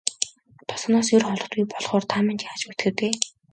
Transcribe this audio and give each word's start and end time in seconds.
Тосгоноосоо 0.69 1.15
ер 1.19 1.23
холддоггүй 1.27 1.63
болохоор 1.71 2.03
та 2.11 2.17
минь 2.25 2.39
ч 2.39 2.43
яаж 2.49 2.61
мэдэх 2.65 2.85
вэ 2.87 2.91
дээ. 2.99 3.13